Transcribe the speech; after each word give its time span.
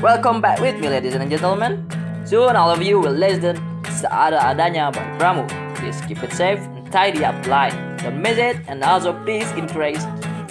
Welcome 0.00 0.40
back 0.40 0.60
with 0.60 0.80
me 0.80 0.88
ladies 0.88 1.14
and 1.14 1.28
gentlemen. 1.28 1.84
Soon 2.24 2.56
all 2.56 2.70
of 2.70 2.80
you 2.80 2.98
will 2.98 3.12
listen 3.12 3.60
seada-adanya 3.84 4.96
by 4.96 5.04
Pramu. 5.20 5.44
Please 5.76 6.00
keep 6.08 6.24
it 6.24 6.32
safe 6.32 6.56
and 6.72 6.88
tidy 6.88 7.20
up 7.20 7.36
line. 7.44 7.76
Don't 8.00 8.16
miss 8.16 8.40
it 8.40 8.56
and 8.64 8.80
also 8.80 9.12
please 9.28 9.44
increase 9.60 10.00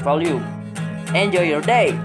volume. 0.06 0.46
Enjoy 1.18 1.42
your 1.42 1.66
day. 1.66 1.98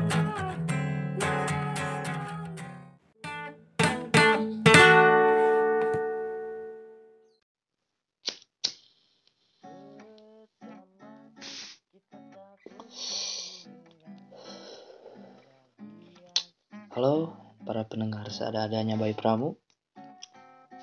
Halo 16.95 17.34
para 17.66 17.83
pendengar 17.91 18.23
seada-adanya 18.30 18.95
Bayi 18.95 19.19
Pramu. 19.19 19.59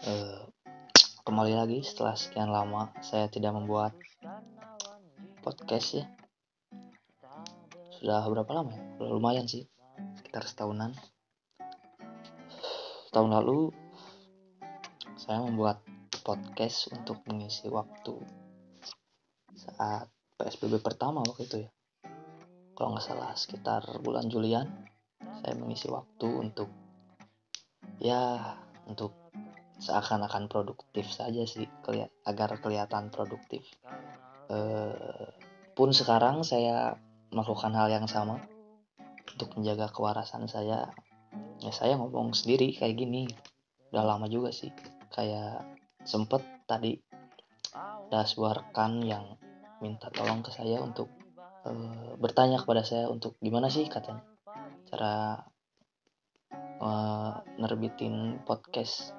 Eh, 0.04 0.44
Kembali 1.24 1.56
lagi 1.56 1.80
setelah 1.88 2.20
sekian 2.20 2.52
lama 2.52 2.92
saya 3.00 3.32
tidak 3.32 3.56
membuat 3.56 3.96
podcast 5.40 6.04
ya. 6.04 6.06
Sudah 7.96 8.28
berapa 8.28 8.52
lama 8.52 8.76
ya? 8.76 9.08
Lumayan 9.08 9.48
sih 9.48 9.64
Sekitar 10.20 10.44
setahunan. 10.44 10.92
Tahun 13.16 13.30
lalu 13.32 13.72
saya 15.16 15.40
membuat 15.40 15.80
podcast 16.28 16.92
untuk 16.92 17.24
mengisi 17.32 17.72
waktu 17.72 18.20
saat 19.56 20.12
PSBB 20.36 20.84
pertama 20.84 21.24
waktu 21.24 21.48
itu 21.48 21.58
ya. 21.64 21.72
Kalau 22.76 23.00
nggak 23.00 23.06
salah 23.08 23.32
sekitar 23.32 23.88
bulan 24.04 24.28
Julian 24.28 24.91
saya 25.42 25.54
mengisi 25.58 25.90
waktu 25.90 26.28
untuk 26.28 26.70
ya 28.02 28.58
untuk 28.86 29.14
seakan-akan 29.82 30.46
produktif 30.46 31.10
saja 31.10 31.42
sih 31.50 31.66
keli- 31.82 32.10
agar 32.26 32.62
kelihatan 32.62 33.10
produktif. 33.10 33.66
Eh, 34.50 35.30
pun 35.74 35.90
sekarang 35.90 36.46
saya 36.46 36.94
melakukan 37.34 37.74
hal 37.74 37.90
yang 37.90 38.06
sama 38.06 38.38
untuk 39.34 39.58
menjaga 39.58 39.90
kewarasan 39.90 40.46
saya. 40.46 40.94
Ya 41.62 41.72
saya 41.74 41.98
ngomong 41.98 42.38
sendiri 42.38 42.78
kayak 42.78 42.98
gini. 42.98 43.26
Udah 43.90 44.06
lama 44.06 44.30
juga 44.30 44.54
sih. 44.54 44.70
Kayak 45.10 45.66
sempet 46.06 46.46
tadi 46.70 47.02
ada 47.74 48.28
yang 49.02 49.26
minta 49.82 50.12
tolong 50.14 50.46
ke 50.46 50.54
saya 50.54 50.78
untuk 50.84 51.10
eh, 51.66 52.12
bertanya 52.22 52.62
kepada 52.62 52.86
saya 52.86 53.10
untuk 53.10 53.34
gimana 53.42 53.72
sih 53.72 53.90
katanya 53.90 54.31
cara 54.92 55.40
eh, 56.84 57.34
nerbitin 57.56 58.44
podcast. 58.44 59.16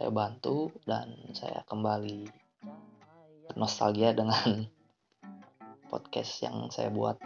Saya 0.00 0.08
bantu 0.08 0.72
dan 0.88 1.12
saya 1.36 1.60
kembali 1.68 2.24
nostalgia 3.60 4.16
dengan 4.16 4.64
podcast 5.92 6.40
yang 6.40 6.72
saya 6.72 6.88
buat 6.88 7.20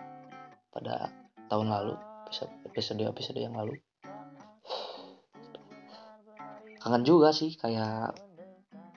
pada 0.74 1.14
tahun 1.46 1.70
lalu 1.70 1.94
episode 2.66 3.06
episode 3.06 3.38
yang 3.38 3.54
lalu. 3.54 3.78
Kangen 6.82 7.06
juga 7.06 7.30
sih 7.30 7.54
kayak 7.54 8.18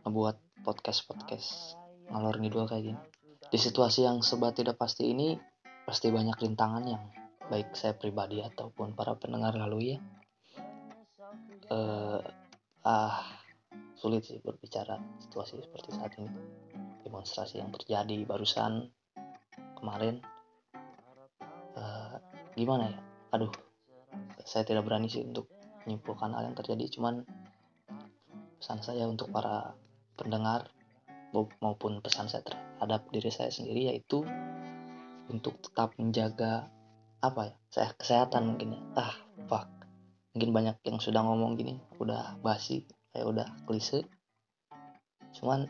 ngebuat 0.01 0.65
podcast 0.65 1.05
podcast 1.05 1.77
ngalor 2.09 2.41
ngidul 2.41 2.65
kayak 2.65 2.83
gini. 2.89 3.01
Di 3.53 3.61
situasi 3.61 4.09
yang 4.09 4.25
serba 4.25 4.49
tidak 4.49 4.81
pasti 4.81 5.13
ini 5.13 5.37
pasti 5.85 6.09
banyak 6.09 6.33
rintangan 6.33 6.83
yang 6.83 7.03
baik 7.47 7.71
saya 7.75 7.95
pribadi 7.95 8.43
ataupun 8.43 8.91
para 8.93 9.15
pendengar 9.15 9.55
lalu 9.55 9.95
ya. 9.95 9.97
Eh 11.71 12.21
ah 12.87 13.19
sulit 13.97 14.23
sih 14.23 14.39
berbicara 14.39 14.99
situasi 15.19 15.59
seperti 15.59 15.89
saat 15.95 16.15
ini. 16.19 16.31
Demonstrasi 17.03 17.59
yang 17.63 17.71
terjadi 17.71 18.27
barusan 18.27 18.91
kemarin. 19.79 20.19
Eh, 21.77 22.15
gimana 22.55 22.91
ya? 22.91 22.99
Aduh 23.35 23.51
saya 24.43 24.63
tidak 24.63 24.87
berani 24.87 25.11
sih 25.11 25.23
untuk 25.23 25.51
menyimpulkan 25.83 26.35
hal 26.35 26.51
yang 26.51 26.57
terjadi. 26.57 26.99
Cuman 26.99 27.23
pesan 28.59 28.83
saya 28.83 29.07
untuk 29.07 29.31
para 29.31 29.75
pendengar 30.17 30.67
mau- 31.31 31.51
maupun 31.63 31.99
pesan 32.03 32.27
saya 32.27 32.43
terhadap 32.43 33.07
diri 33.13 33.31
saya 33.31 33.51
sendiri 33.53 33.93
yaitu 33.93 34.25
untuk 35.27 35.59
tetap 35.59 35.93
menjaga 35.99 36.71
apa 37.17 37.49
ya 37.49 37.55
saya 37.73 37.89
kesehatan 37.97 38.43
mungkin 38.53 38.77
ya. 38.77 38.81
Ah 38.97 39.15
fuck. 39.49 39.67
Mungkin 40.37 40.53
banyak 40.53 40.77
yang 40.85 41.01
sudah 41.01 41.25
ngomong 41.25 41.57
gini 41.57 41.81
udah 41.97 42.37
basi 42.45 42.85
kayak 43.13 43.27
udah 43.27 43.47
klise. 43.65 44.05
Cuman 45.33 45.65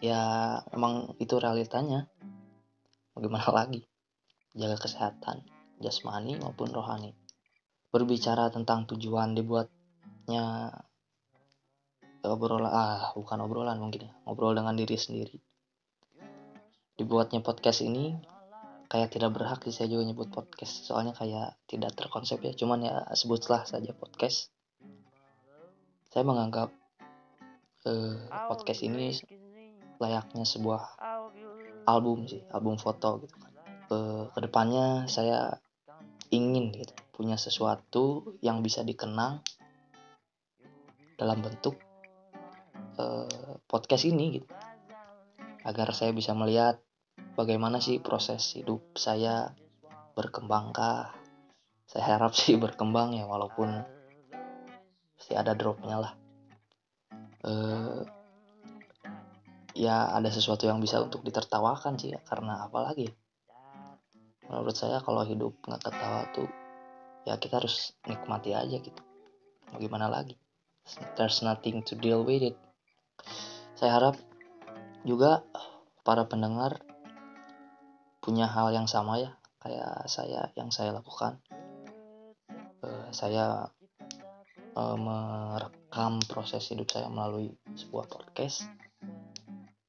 ya 0.00 0.60
emang 0.72 1.12
itu 1.20 1.36
realitanya. 1.36 2.08
Bagaimana 3.14 3.48
lagi? 3.64 3.84
Jaga 4.54 4.78
kesehatan 4.80 5.44
jasmani 5.82 6.40
maupun 6.40 6.70
rohani. 6.72 7.12
Berbicara 7.92 8.50
tentang 8.50 8.88
tujuan 8.90 9.36
dibuatnya 9.36 10.72
obrolan 12.24 12.72
ah 12.72 13.12
bukan 13.12 13.38
obrolan 13.44 13.76
mungkin 13.76 14.08
ya 14.08 14.12
ngobrol 14.24 14.56
dengan 14.56 14.74
diri 14.74 14.96
sendiri. 14.96 15.36
Dibuatnya 16.94 17.44
podcast 17.44 17.84
ini 17.84 18.16
kayak 18.88 19.12
tidak 19.12 19.30
berhak 19.34 19.60
sih 19.64 19.74
saya 19.74 19.88
juga 19.90 20.04
nyebut 20.06 20.28
podcast. 20.30 20.86
Soalnya 20.86 21.16
kayak 21.16 21.56
tidak 21.66 21.96
terkonsep 21.96 22.38
ya 22.44 22.52
cuman 22.52 22.84
ya 22.84 22.96
sebutlah 23.16 23.64
saja 23.64 23.90
podcast. 23.96 24.52
Saya 26.12 26.22
menganggap 26.22 26.70
eh, 27.88 28.16
podcast 28.30 28.80
ini 28.84 29.16
layaknya 29.98 30.44
sebuah 30.44 31.00
album 31.84 32.28
sih 32.28 32.44
album 32.52 32.76
foto 32.76 33.24
gitu 33.24 33.36
kan. 33.40 33.52
Eh, 33.90 34.24
ke 34.30 34.38
depannya 34.40 35.10
saya 35.10 35.58
ingin 36.32 36.72
gitu 36.74 36.94
punya 37.14 37.38
sesuatu 37.38 38.34
yang 38.42 38.58
bisa 38.64 38.82
dikenang 38.82 39.44
dalam 41.14 41.38
bentuk 41.40 41.78
eh, 43.00 43.54
podcast 43.64 44.04
ini 44.06 44.40
gitu. 44.40 44.48
Agar 45.64 45.96
saya 45.96 46.12
bisa 46.12 46.36
melihat 46.36 46.83
bagaimana 47.34 47.82
sih 47.82 47.98
proses 47.98 48.42
hidup 48.54 48.94
saya 48.94 49.50
berkembangkah? 50.14 51.10
Saya 51.84 52.18
harap 52.18 52.32
sih 52.38 52.56
berkembang 52.56 53.14
ya 53.14 53.26
walaupun 53.26 53.70
pasti 55.18 55.34
ada 55.34 55.52
dropnya 55.54 55.96
lah. 56.00 56.12
Eh 57.44 58.02
ya 59.74 60.14
ada 60.14 60.30
sesuatu 60.30 60.70
yang 60.70 60.78
bisa 60.78 61.02
untuk 61.02 61.26
ditertawakan 61.26 61.98
sih 61.98 62.14
ya 62.14 62.22
karena 62.22 62.62
apalagi 62.62 63.10
menurut 64.46 64.70
saya 64.70 65.02
kalau 65.02 65.26
hidup 65.26 65.50
nggak 65.66 65.82
ketawa 65.82 66.22
tuh 66.30 66.46
ya 67.26 67.34
kita 67.42 67.58
harus 67.58 67.96
nikmati 68.06 68.54
aja 68.54 68.78
gitu. 68.78 69.02
Mau 69.74 69.82
gimana 69.82 70.06
lagi? 70.06 70.38
There's 71.16 71.42
nothing 71.42 71.82
to 71.88 71.96
deal 71.96 72.22
with 72.22 72.54
it. 72.54 72.56
Saya 73.74 73.98
harap 73.98 74.16
juga 75.02 75.42
para 76.04 76.28
pendengar 76.28 76.84
punya 78.24 78.48
hal 78.48 78.72
yang 78.72 78.88
sama 78.88 79.20
ya 79.20 79.36
kayak 79.60 80.08
saya 80.08 80.48
yang 80.56 80.72
saya 80.72 80.96
lakukan. 80.96 81.44
Eh, 82.80 83.08
saya 83.12 83.68
eh, 84.72 84.96
merekam 84.96 86.24
proses 86.24 86.64
hidup 86.72 86.88
saya 86.88 87.12
melalui 87.12 87.52
sebuah 87.76 88.08
podcast. 88.08 88.64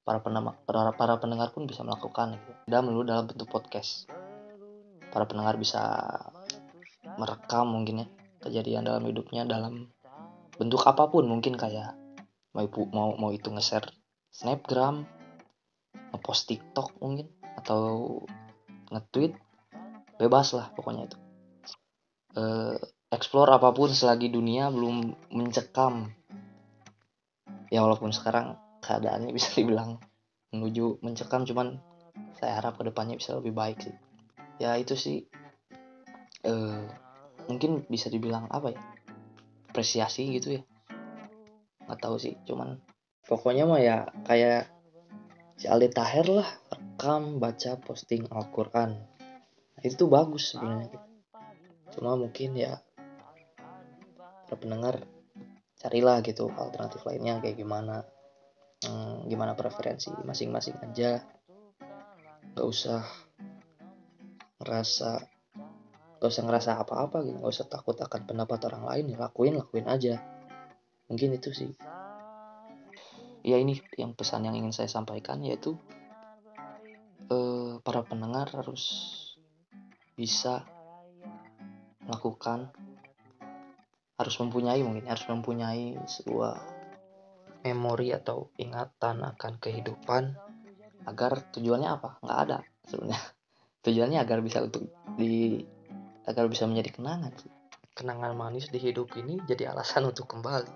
Para 0.03 0.19
pendengar 0.19 0.59
para, 0.67 0.91
para 0.91 1.15
pendengar 1.15 1.55
pun 1.55 1.63
bisa 1.63 1.81
melakukan 1.87 2.35
gitu. 2.35 2.51
tidak 2.67 2.81
melulu 2.83 3.07
dalam 3.07 3.25
bentuk 3.31 3.47
podcast. 3.47 4.11
Para 5.15 5.23
pendengar 5.23 5.55
bisa 5.55 5.79
merekam 7.15 7.71
mungkin 7.71 8.03
ya 8.03 8.07
kejadian 8.43 8.83
dalam 8.83 9.07
hidupnya 9.07 9.47
dalam 9.47 9.87
bentuk 10.59 10.83
apa 10.83 11.07
pun 11.07 11.23
mungkin 11.23 11.55
kayak 11.55 11.95
mau 12.51 12.67
mau 12.91 13.15
mau 13.15 13.31
itu 13.31 13.47
nge-share 13.51 13.89
snapgram 14.31 15.07
ngepost 16.13 16.51
tiktok 16.51 16.95
mungkin 16.99 17.31
atau 17.55 18.21
nge-tweet 18.91 19.33
bebas 20.19 20.55
lah 20.55 20.71
pokoknya 20.75 21.11
itu. 21.11 21.17
Eh, 22.35 22.75
explore 23.11 23.55
apa 23.55 23.71
pun 23.71 23.91
selagi 23.91 24.27
dunia 24.27 24.67
belum 24.71 25.15
mencekam. 25.31 26.11
Ya 27.71 27.83
walaupun 27.83 28.11
sekarang 28.11 28.59
keadaannya 28.83 29.31
bisa 29.31 29.55
dibilang 29.57 29.99
menuju 30.51 31.03
mencekam 31.03 31.43
cuman 31.43 31.79
saya 32.39 32.59
harap 32.59 32.79
ke 32.79 32.83
depannya 32.87 33.19
bisa 33.19 33.35
lebih 33.35 33.55
baik 33.55 33.79
sih. 33.83 33.95
Ya 34.59 34.75
itu 34.79 34.95
sih. 34.95 35.27
Eh 36.43 36.83
mungkin 37.47 37.87
bisa 37.87 38.11
dibilang 38.11 38.47
apa 38.51 38.75
ya? 38.75 38.81
Apresiasi 39.71 40.27
gitu 40.35 40.59
ya. 40.59 40.61
Nggak 41.87 41.99
tahu 41.99 42.15
sih 42.19 42.35
cuman 42.47 42.79
pokoknya 43.25 43.63
mah 43.65 43.81
ya 43.81 43.97
kayak 44.23 44.69
si 45.55 45.65
Aldi 45.71 45.89
Taher 45.91 46.27
lah 46.29 46.49
rekam 46.95 47.43
baca 47.43 47.75
posting 47.83 48.23
Al-Quran. 48.31 48.95
Nah, 49.75 49.83
itu 49.83 50.07
bagus 50.07 50.55
sebenarnya. 50.55 50.95
Cuma 51.91 52.15
mungkin 52.15 52.55
ya 52.55 52.79
para 54.47 54.55
pendengar 54.55 55.03
carilah 55.75 56.23
gitu 56.23 56.47
alternatif 56.55 57.03
lainnya 57.03 57.43
kayak 57.43 57.59
gimana. 57.59 58.07
Hmm, 58.87 59.27
gimana 59.27 59.59
preferensi 59.59 60.07
masing-masing 60.23 60.79
aja. 60.87 61.19
Nggak 62.55 62.63
usah 62.63 63.03
ngerasa 64.63 65.11
nggak 66.15 66.31
usah 66.31 66.43
ngerasa 66.47 66.79
apa-apa 66.79 67.27
gitu. 67.27 67.43
Nggak 67.43 67.53
usah 67.59 67.67
takut 67.67 67.99
akan 67.99 68.23
pendapat 68.23 68.71
orang 68.71 68.87
lain. 68.87 69.11
Ya 69.11 69.17
lakuin 69.19 69.59
lakuin 69.59 69.91
aja. 69.91 70.23
Mungkin 71.11 71.35
itu 71.35 71.51
sih. 71.51 71.75
Ya 73.43 73.59
ini 73.59 73.83
yang 73.99 74.15
pesan 74.15 74.47
yang 74.47 74.55
ingin 74.55 74.71
saya 74.71 74.87
sampaikan 74.87 75.43
yaitu 75.43 75.75
eh, 77.29 77.73
para 77.81 78.01
pendengar 78.05 78.49
harus 78.53 78.83
bisa 80.15 80.63
melakukan 82.05 82.71
harus 84.15 84.35
mempunyai 84.39 84.79
mungkin 84.79 85.11
harus 85.11 85.27
mempunyai 85.27 85.99
sebuah 86.07 86.55
memori 87.65 88.13
atau 88.13 88.53
ingatan 88.61 89.25
akan 89.25 89.53
kehidupan 89.57 90.37
agar 91.05 91.49
tujuannya 91.53 91.89
apa? 91.89 92.09
Nggak 92.21 92.39
ada 92.47 92.57
sebenarnya. 92.85 93.21
Tujuannya 93.85 94.19
agar 94.21 94.39
bisa 94.41 94.65
untuk 94.65 94.89
di 95.17 95.61
agar 96.25 96.49
bisa 96.49 96.65
menjadi 96.65 96.93
kenangan. 96.93 97.33
Kenangan 97.95 98.33
manis 98.33 98.69
di 98.69 98.81
hidup 98.81 99.13
ini 99.17 99.41
jadi 99.45 99.73
alasan 99.73 100.09
untuk 100.09 100.29
kembali. 100.29 100.73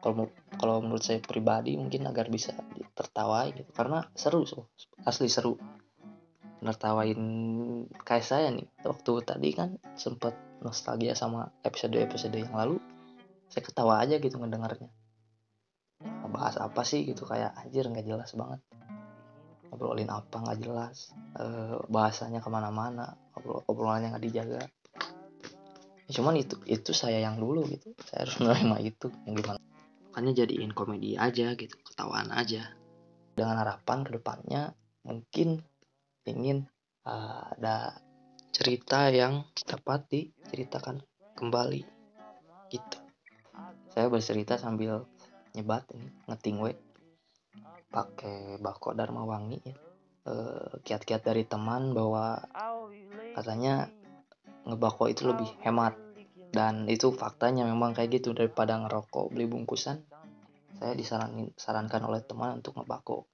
Kalau 0.00 0.28
kalau 0.60 0.84
menurut 0.84 1.00
saya 1.00 1.24
pribadi 1.24 1.80
mungkin 1.80 2.04
agar 2.04 2.28
bisa 2.28 2.52
tertawai 2.92 3.48
gitu. 3.56 3.72
Karena 3.72 4.04
seru 4.12 4.44
so. 4.44 4.68
asli 5.08 5.32
seru. 5.32 5.56
Nertawain 6.60 7.16
kayak 8.04 8.26
saya 8.28 8.52
nih 8.52 8.68
waktu 8.84 9.12
tadi 9.24 9.48
kan 9.56 9.80
sempet 9.96 10.36
nostalgia 10.60 11.16
sama 11.16 11.48
episode-episode 11.64 12.36
yang 12.36 12.52
lalu 12.52 12.76
saya 13.48 13.64
ketawa 13.64 14.04
aja 14.04 14.20
gitu 14.20 14.36
ngedengarnya. 14.36 14.92
Bahas 16.28 16.60
apa 16.60 16.84
sih 16.84 17.08
gitu 17.08 17.24
kayak 17.24 17.56
anjir 17.56 17.88
nggak 17.88 18.04
jelas 18.04 18.36
banget. 18.36 18.60
Ngobrolin 19.72 20.12
apa 20.12 20.36
nggak 20.44 20.60
jelas 20.60 21.16
e, 21.40 21.44
bahasanya 21.88 22.44
ke 22.44 22.52
mana-mana 22.52 23.16
obrol 23.32 23.64
obrolannya 23.64 24.12
nggak 24.12 24.24
dijaga. 24.28 24.60
Ya, 26.04 26.10
cuman 26.20 26.36
itu 26.36 26.60
itu 26.68 26.92
saya 26.92 27.24
yang 27.24 27.40
dulu 27.40 27.64
gitu 27.72 27.96
saya 28.04 28.28
harus 28.28 28.36
menerima 28.44 28.76
itu 28.84 29.08
yang 29.24 29.40
gimana 29.40 29.69
makanya 30.10 30.42
jadiin 30.42 30.74
komedi 30.74 31.14
aja 31.14 31.54
gitu 31.54 31.78
ketawaan 31.86 32.34
aja. 32.34 32.74
Dengan 33.38 33.62
harapan 33.62 34.02
ke 34.02 34.10
depannya 34.18 34.74
mungkin 35.06 35.62
ingin 36.26 36.66
uh, 37.06 37.46
ada 37.54 38.02
cerita 38.50 39.08
yang 39.14 39.46
dapat 39.62 40.10
diceritakan 40.10 41.00
kembali 41.38 41.86
gitu. 42.74 42.98
Saya 43.94 44.10
bercerita 44.10 44.58
sambil 44.58 45.06
nyebat 45.54 45.86
ini 45.94 46.10
ngeting 46.26 46.58
we 46.58 46.74
pakai 47.90 48.58
bako 48.58 48.98
Dharma 48.98 49.22
Wangi 49.26 49.58
ya. 49.62 49.74
Eh, 50.20 50.72
kiat-kiat 50.84 51.24
dari 51.24 51.48
teman 51.48 51.96
bahwa 51.96 52.36
katanya 53.32 53.88
ngebako 54.68 55.08
itu 55.08 55.24
lebih 55.24 55.48
hemat 55.64 55.96
dan 56.50 56.90
itu 56.90 57.14
faktanya 57.14 57.62
memang 57.62 57.94
kayak 57.94 58.20
gitu 58.22 58.34
daripada 58.34 58.74
ngerokok 58.82 59.30
beli 59.30 59.46
bungkusan 59.46 60.02
saya 60.80 60.96
disarankan 60.96 61.52
sarankan 61.60 62.02
oleh 62.08 62.24
teman 62.24 62.56
untuk 62.58 62.80
ngebako. 62.80 63.28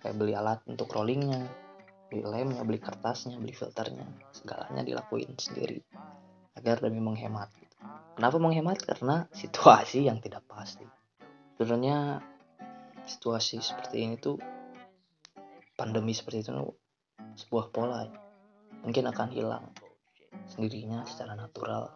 Kayak 0.00 0.16
beli 0.16 0.32
alat 0.32 0.64
untuk 0.64 0.88
rollingnya 0.90 1.44
beli 2.08 2.24
lemnya 2.24 2.62
beli 2.64 2.80
kertasnya 2.80 3.36
beli 3.36 3.52
filternya 3.52 4.06
segalanya 4.32 4.80
dilakuin 4.80 5.36
sendiri 5.36 5.84
agar 6.56 6.80
demi 6.80 7.04
menghemat. 7.04 7.52
Kenapa 8.16 8.36
menghemat? 8.40 8.80
Karena 8.80 9.28
situasi 9.28 10.08
yang 10.08 10.24
tidak 10.24 10.46
pasti. 10.48 10.86
Sebenarnya 11.58 12.22
situasi 13.04 13.60
seperti 13.60 13.96
ini 14.00 14.16
tuh 14.16 14.40
pandemi 15.76 16.16
seperti 16.16 16.48
itu 16.48 16.52
sebuah 17.44 17.68
pola. 17.74 18.08
Mungkin 18.84 19.04
akan 19.10 19.28
hilang 19.32 19.64
sendirinya 20.48 21.04
secara 21.04 21.36
natural 21.36 21.92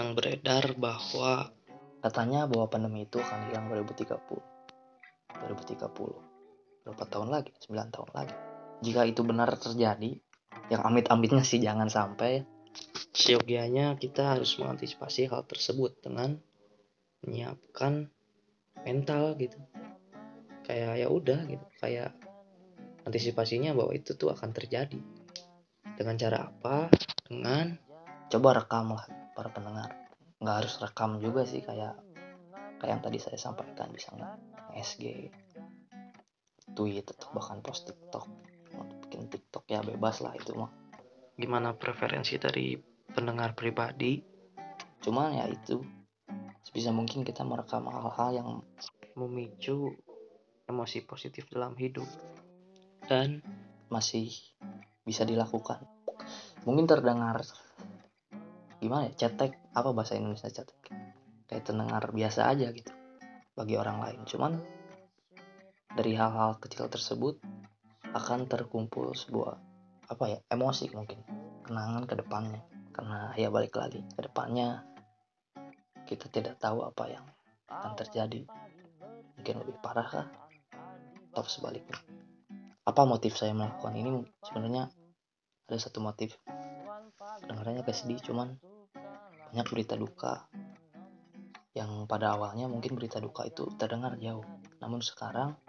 yang 0.00 0.16
beredar 0.16 0.72
bahwa 0.76 1.52
katanya 2.00 2.48
bahwa 2.48 2.66
pandemi 2.68 3.04
itu 3.04 3.20
akan 3.20 3.52
hilang 3.52 3.68
2030 3.70 4.18
2030 5.48 6.32
berapa 6.82 7.04
tahun 7.06 7.28
lagi? 7.30 7.50
9 7.66 7.94
tahun 7.94 8.10
lagi. 8.10 8.36
Jika 8.82 9.06
itu 9.06 9.22
benar 9.22 9.54
terjadi 9.54 10.18
yang 10.68 10.82
amit-amitnya 10.82 11.46
sih 11.46 11.62
jangan 11.62 11.86
sampai 11.86 12.42
seyogianya 13.12 13.94
kita 14.00 14.36
harus 14.36 14.56
mengantisipasi 14.58 15.28
hal 15.30 15.44
tersebut 15.46 16.00
dengan 16.02 16.40
menyiapkan 17.22 18.10
mental 18.82 19.38
gitu. 19.38 19.58
Kayak 20.66 21.06
ya 21.06 21.08
udah 21.10 21.40
gitu 21.46 21.66
kayak 21.78 22.16
antisipasinya 23.06 23.74
bahwa 23.74 23.92
itu 23.94 24.14
tuh 24.18 24.34
akan 24.34 24.50
terjadi. 24.50 24.98
Dengan 25.94 26.16
cara 26.18 26.48
apa? 26.50 26.88
Dengan 27.28 27.78
coba 28.32 28.64
rekam 28.64 28.96
lah 28.96 29.04
para 29.36 29.52
pendengar. 29.52 29.92
Nggak 30.40 30.56
harus 30.64 30.74
rekam 30.80 31.20
juga 31.20 31.44
sih 31.44 31.60
kayak 31.60 32.00
kayak 32.80 32.90
yang 32.96 33.02
tadi 33.04 33.20
saya 33.20 33.36
sampaikan 33.36 33.92
bisa 33.92 34.08
nggak 34.16 34.40
SG 34.72 35.28
tweet 36.72 37.04
atau 37.12 37.28
bahkan 37.36 37.60
post 37.60 37.92
TikTok. 37.92 38.24
Bikin 39.04 39.28
TikTok 39.28 39.68
ya 39.68 39.84
bebas 39.84 40.24
lah 40.24 40.32
itu 40.32 40.56
mah. 40.56 40.72
Gimana 41.36 41.76
preferensi 41.76 42.40
dari 42.40 42.72
pendengar 43.12 43.52
pribadi? 43.52 44.16
Cuman 45.04 45.36
ya 45.36 45.44
itu 45.52 45.84
sebisa 46.64 46.88
mungkin 46.88 47.28
kita 47.28 47.44
merekam 47.44 47.84
hal-hal 47.92 48.30
yang 48.32 48.48
memicu 49.12 49.92
emosi 50.64 51.04
positif 51.04 51.52
dalam 51.52 51.76
hidup. 51.76 52.08
Dan 53.04 53.44
masih 53.92 54.32
bisa 55.04 55.28
dilakukan. 55.28 55.84
Mungkin 56.64 56.88
terdengar 56.88 57.44
gimana 58.82 59.06
ya 59.06 59.14
cetek 59.14 59.54
apa 59.78 59.94
bahasa 59.94 60.18
Indonesia 60.18 60.50
cetek? 60.50 60.90
Kayak 61.46 61.62
terdengar 61.70 62.02
biasa 62.10 62.50
aja 62.50 62.74
gitu 62.74 62.90
bagi 63.54 63.78
orang 63.78 64.02
lain. 64.02 64.20
Cuman 64.26 64.58
dari 65.94 66.18
hal-hal 66.18 66.58
kecil 66.58 66.90
tersebut 66.90 67.38
akan 68.10 68.50
terkumpul 68.50 69.14
sebuah 69.14 69.54
apa 70.10 70.24
ya 70.26 70.38
emosi 70.50 70.90
mungkin. 70.90 71.22
Kenangan 71.62 72.10
ke 72.10 72.18
depannya. 72.18 72.60
Karena 72.90 73.30
ya 73.38 73.48
balik 73.54 73.78
lagi 73.78 74.02
ke 74.02 74.20
depannya 74.20 74.82
kita 76.04 76.28
tidak 76.28 76.58
tahu 76.58 76.82
apa 76.82 77.06
yang 77.06 77.24
akan 77.70 77.94
terjadi. 77.94 78.44
Mungkin 79.38 79.54
lebih 79.62 79.78
parah 79.78 80.04
kah? 80.10 80.26
Atau 81.32 81.46
sebaliknya? 81.48 81.96
Apa 82.82 83.06
motif 83.06 83.38
saya 83.38 83.54
melakukan 83.54 83.94
ini? 83.94 84.26
Sebenarnya 84.42 84.90
ada 85.70 85.78
satu 85.78 86.02
motif. 86.02 86.36
Dengarnya 87.46 87.86
agak 87.86 87.96
sedih 87.96 88.20
cuman 88.20 88.60
banyak 89.52 89.68
berita 89.68 90.00
duka. 90.00 90.48
Yang 91.76 92.08
pada 92.08 92.32
awalnya 92.32 92.72
mungkin 92.72 92.96
berita 92.96 93.20
duka 93.20 93.44
itu 93.44 93.68
terdengar 93.76 94.16
jauh. 94.16 94.48
Namun 94.80 95.04
sekarang 95.04 95.60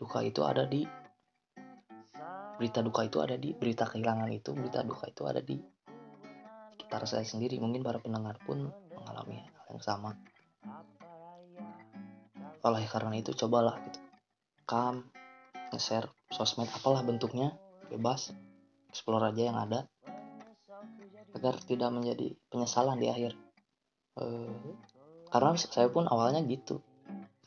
duka 0.00 0.24
itu 0.24 0.40
ada 0.40 0.64
di 0.64 0.88
berita 2.56 2.80
duka 2.80 3.04
itu 3.04 3.20
ada 3.20 3.36
di 3.36 3.52
berita 3.52 3.84
kehilangan 3.84 4.32
itu 4.32 4.56
berita 4.56 4.80
duka 4.88 5.04
itu 5.04 5.22
ada 5.28 5.44
di 5.44 5.60
sekitar 6.72 7.04
saya 7.04 7.28
sendiri. 7.28 7.60
Mungkin 7.60 7.84
para 7.84 8.00
pendengar 8.00 8.40
pun 8.40 8.72
mengalami 8.96 9.44
hal 9.44 9.76
yang 9.76 9.84
sama. 9.84 10.16
Oleh 12.64 12.88
karena 12.88 13.20
itu 13.20 13.36
cobalah 13.36 13.84
gitu. 13.84 14.00
Kam 14.64 15.12
nge-share 15.76 16.08
sosmed 16.32 16.72
apalah 16.72 17.04
bentuknya 17.04 17.52
bebas. 17.92 18.32
Explore 18.88 19.28
aja 19.28 19.52
yang 19.52 19.60
ada 19.60 19.91
agar 21.42 21.58
tidak 21.58 21.90
menjadi 21.90 22.38
penyesalan 22.54 23.02
di 23.02 23.10
akhir. 23.10 23.34
E, 24.14 24.24
karena 25.26 25.58
saya 25.58 25.90
pun 25.90 26.06
awalnya 26.06 26.38
gitu. 26.46 26.78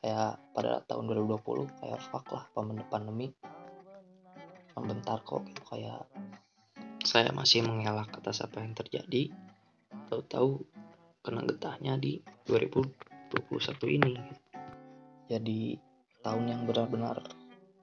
Kayak 0.04 0.36
pada 0.52 0.84
tahun 0.84 1.16
2020 1.16 1.80
kayak 1.80 2.04
fuck 2.12 2.28
lah 2.36 2.44
pandemi. 2.92 3.32
Membentar 4.76 5.24
kok 5.24 5.48
gitu 5.48 5.64
kayak 5.64 6.04
saya 7.08 7.32
masih 7.32 7.64
mengelak 7.64 8.12
atas 8.20 8.44
apa 8.44 8.60
yang 8.60 8.76
terjadi. 8.76 9.32
Tahu-tahu 10.12 10.60
kena 11.24 11.48
getahnya 11.48 11.96
di 11.96 12.20
2021 12.52 13.96
ini. 13.96 14.20
Jadi 15.32 15.80
tahun 16.20 16.52
yang 16.52 16.62
benar-benar 16.68 17.24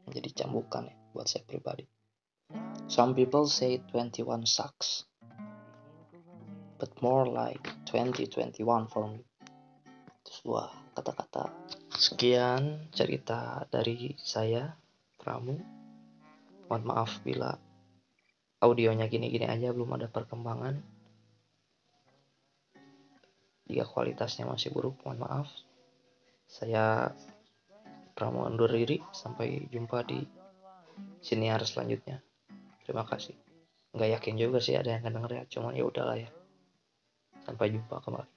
menjadi 0.05 0.45
cambukan 0.45 0.93
ya 0.93 0.97
buat 1.17 1.25
saya 1.25 1.41
pribadi. 1.49 1.89
Some 2.85 3.17
people 3.17 3.49
say 3.49 3.81
21 3.89 4.45
sucks 4.45 5.09
but 6.83 6.99
more 6.99 7.31
like 7.31 7.63
2021 7.87 8.91
for 8.91 9.07
me. 9.07 9.23
Itu 10.19 10.31
sebuah 10.43 10.99
kata-kata 10.99 11.55
sekian 11.95 12.91
cerita 12.91 13.63
dari 13.71 14.19
saya 14.19 14.75
Pramu. 15.15 15.55
Mohon 16.67 16.83
maaf 16.83 17.23
bila 17.23 17.55
audionya 18.59 19.07
gini-gini 19.07 19.47
aja 19.47 19.71
belum 19.71 19.95
ada 19.95 20.11
perkembangan. 20.11 20.83
Jika 23.71 23.87
kualitasnya 23.87 24.51
masih 24.51 24.75
buruk 24.75 24.99
mohon 25.07 25.23
maaf. 25.23 25.47
Saya 26.51 27.15
Pramo 28.19 28.43
undur 28.43 28.75
diri. 28.75 28.99
Sampai 29.15 29.71
jumpa 29.71 30.03
di 30.03 30.19
siniar 31.23 31.63
selanjutnya. 31.63 32.19
Terima 32.83 33.07
kasih. 33.07 33.39
Nggak 33.95 34.19
yakin 34.19 34.35
juga 34.35 34.59
sih 34.59 34.75
ada 34.75 34.99
yang 34.99 35.07
akan 35.07 35.23
denger 35.23 35.33
ya 35.39 35.45
cuman 35.47 35.79
ya 35.79 35.85
udahlah 35.87 36.19
ya 36.19 36.42
sampai 37.45 37.75
jumpa 37.75 38.01
kembali 38.01 38.32